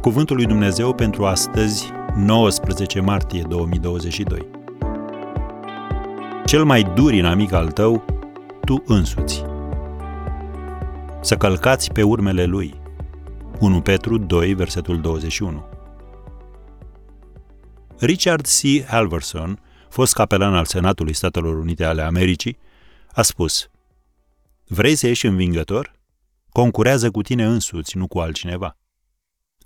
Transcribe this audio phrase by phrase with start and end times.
[0.00, 4.48] Cuvântul lui Dumnezeu pentru astăzi, 19 martie 2022.
[6.46, 8.04] Cel mai dur inamic al tău,
[8.64, 9.44] tu însuți.
[11.20, 12.80] Să călcați pe urmele lui.
[13.60, 15.64] 1 Petru 2, versetul 21.
[17.98, 18.84] Richard C.
[18.86, 22.58] Halverson, fost capelan al Senatului Statelor Unite ale Americii,
[23.12, 23.70] a spus
[24.66, 25.92] Vrei să ieși învingător?
[26.48, 28.77] Concurează cu tine însuți, nu cu altcineva.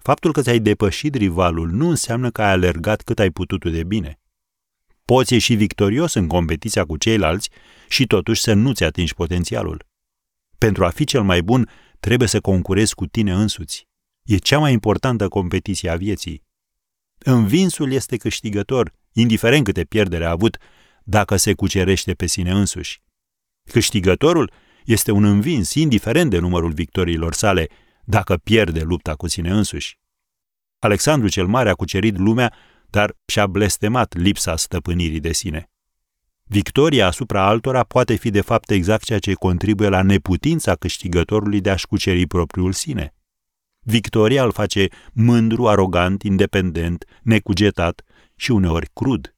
[0.02, 4.20] Faptul că ți-ai depășit rivalul nu înseamnă că ai alergat cât ai putut de bine.
[5.05, 7.51] Poți ieși victorios în competiția cu ceilalți
[7.88, 9.87] și totuși să nu-ți atingi potențialul.
[10.59, 11.69] Pentru a fi cel mai bun,
[12.01, 13.88] trebuie să concurezi cu tine însuți.
[14.23, 16.45] E cea mai importantă competiție a vieții.
[17.19, 20.57] Învinsul este câștigător, indiferent câte pierdere a avut,
[21.05, 23.02] dacă se cucerește pe sine însuși.
[23.71, 24.52] Câștigătorul
[24.84, 27.69] este un învins, indiferent de numărul victoriilor sale,
[28.04, 30.01] dacă pierde lupta cu sine însuși.
[30.83, 32.52] Alexandru cel Mare a cucerit lumea,
[32.91, 35.71] dar și-a blestemat lipsa stăpânirii de sine.
[36.45, 41.71] Victoria asupra altora poate fi de fapt exact ceea ce contribuie la neputința câștigătorului de
[41.71, 43.15] a-și cuceri propriul sine.
[43.80, 48.03] Victoria îl face mândru, arogant, independent, necugetat
[48.37, 49.35] și uneori crud.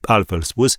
[0.00, 0.76] Altfel spus,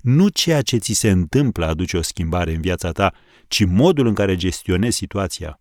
[0.00, 3.12] nu ceea ce ți se întâmplă aduce o schimbare în viața ta,
[3.48, 5.60] ci modul în care gestionezi situația.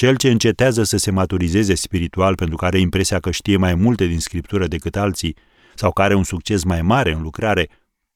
[0.00, 4.06] Cel ce încetează să se maturizeze spiritual pentru că are impresia că știe mai multe
[4.06, 5.36] din scriptură decât alții
[5.74, 7.68] sau care are un succes mai mare în lucrare,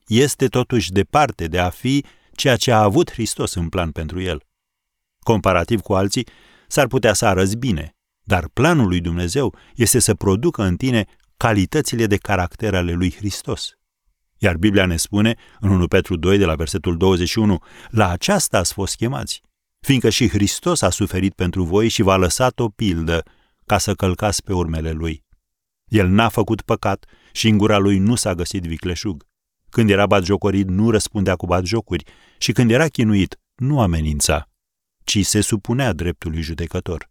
[0.06, 4.42] este totuși departe de a fi ceea ce a avut Hristos în plan pentru el.
[5.18, 6.26] Comparativ cu alții,
[6.68, 12.06] s-ar putea să arăți bine, dar planul lui Dumnezeu este să producă în tine calitățile
[12.06, 13.70] de caracter ale lui Hristos.
[14.38, 17.58] Iar Biblia ne spune, în 1 Petru 2, de la versetul 21,
[17.90, 19.42] la aceasta ați fost chemați,
[19.84, 23.22] fiindcă și Hristos a suferit pentru voi și v-a lăsat o pildă
[23.66, 25.24] ca să călcați pe urmele lui.
[25.84, 29.26] El n-a făcut păcat și în gura lui nu s-a găsit vicleșug.
[29.70, 32.04] Când era batjocorit, nu răspundea cu batjocuri
[32.38, 34.48] și când era chinuit, nu amenința,
[35.04, 37.10] ci se supunea dreptului judecător.